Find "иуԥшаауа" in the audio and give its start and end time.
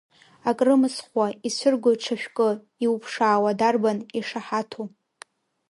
2.85-3.51